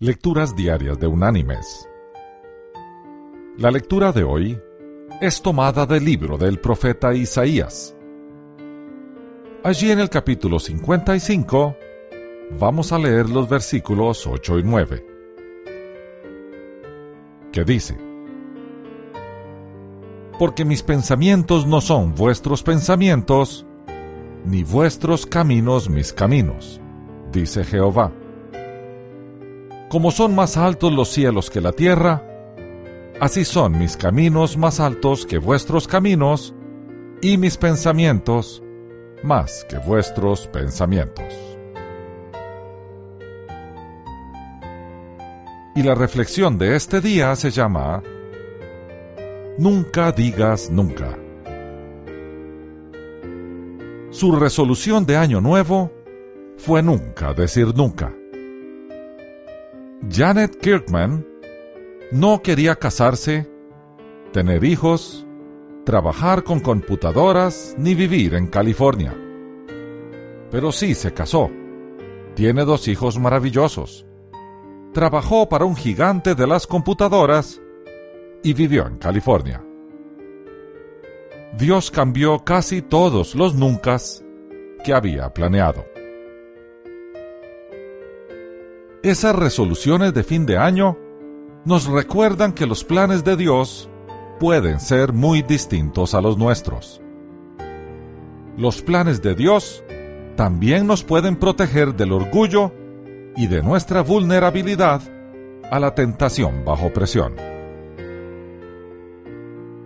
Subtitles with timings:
[0.00, 1.88] Lecturas Diarias de Unánimes.
[3.56, 4.56] La lectura de hoy
[5.20, 7.96] es tomada del libro del profeta Isaías.
[9.64, 11.76] Allí en el capítulo 55
[12.60, 15.06] vamos a leer los versículos 8 y 9,
[17.50, 17.98] que dice,
[20.38, 23.66] Porque mis pensamientos no son vuestros pensamientos,
[24.44, 26.80] ni vuestros caminos mis caminos,
[27.32, 28.12] dice Jehová.
[29.88, 32.22] Como son más altos los cielos que la tierra,
[33.20, 36.54] así son mis caminos más altos que vuestros caminos,
[37.20, 38.62] y mis pensamientos
[39.22, 41.34] más que vuestros pensamientos.
[45.74, 48.02] Y la reflexión de este día se llama
[49.58, 51.16] Nunca digas nunca.
[54.10, 55.92] Su resolución de año nuevo
[56.56, 58.12] fue nunca decir nunca.
[60.06, 61.26] Janet Kirkman
[62.12, 63.50] no quería casarse,
[64.32, 65.26] tener hijos,
[65.84, 69.14] trabajar con computadoras ni vivir en California.
[70.50, 71.50] Pero sí se casó.
[72.34, 74.06] Tiene dos hijos maravillosos.
[74.94, 77.60] Trabajó para un gigante de las computadoras
[78.44, 79.64] y vivió en California.
[81.58, 84.24] Dios cambió casi todos los nuncas
[84.84, 85.84] que había planeado.
[89.08, 90.98] Esas resoluciones de fin de año
[91.64, 93.88] nos recuerdan que los planes de Dios
[94.38, 97.00] pueden ser muy distintos a los nuestros.
[98.58, 99.82] Los planes de Dios
[100.36, 102.70] también nos pueden proteger del orgullo
[103.34, 105.00] y de nuestra vulnerabilidad
[105.70, 107.34] a la tentación bajo presión.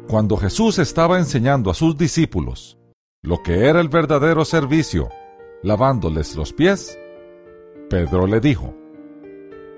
[0.09, 2.77] Cuando Jesús estaba enseñando a sus discípulos
[3.23, 5.11] lo que era el verdadero servicio,
[5.63, 6.99] lavándoles los pies,
[7.89, 8.82] Pedro le dijo,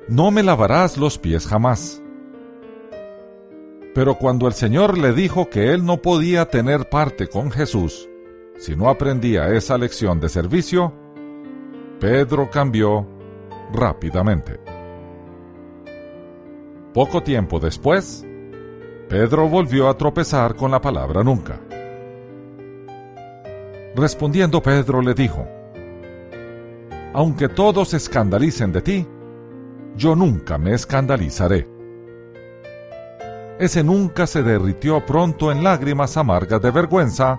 [0.08, 2.02] No me lavarás los pies jamás.
[3.94, 8.08] Pero cuando el Señor le dijo que él no podía tener parte con Jesús
[8.58, 10.92] si no aprendía esa lección de servicio,
[11.98, 13.06] Pedro cambió
[13.72, 14.60] rápidamente.
[16.92, 18.24] Poco tiempo después,
[19.08, 21.60] Pedro volvió a tropezar con la palabra nunca.
[23.96, 25.46] Respondiendo Pedro le dijo,
[27.12, 29.06] Aunque todos escandalicen de ti,
[29.96, 31.68] yo nunca me escandalizaré.
[33.58, 37.38] Ese nunca se derritió pronto en lágrimas amargas de vergüenza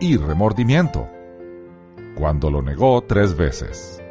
[0.00, 1.08] y remordimiento,
[2.16, 4.02] cuando lo negó tres veces.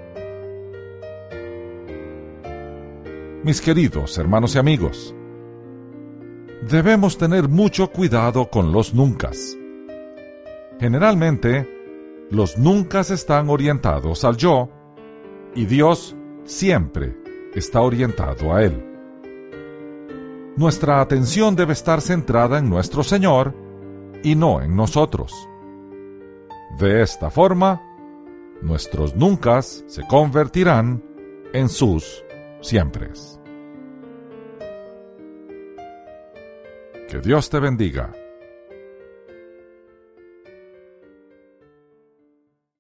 [3.44, 5.14] Mis queridos hermanos y amigos,
[6.70, 9.58] debemos tener mucho cuidado con los nuncas.
[10.80, 11.70] Generalmente,
[12.32, 14.70] los nuncas están orientados al yo
[15.54, 16.16] y Dios
[16.46, 17.25] siempre
[17.56, 18.84] está orientado a Él.
[20.58, 23.54] Nuestra atención debe estar centrada en nuestro Señor
[24.24, 25.34] y no en nosotros.
[26.80, 27.82] De esta forma,
[28.62, 31.04] nuestros nunca se convertirán
[31.54, 32.24] en sus
[32.62, 33.40] siempres.
[37.10, 38.12] Que Dios te bendiga.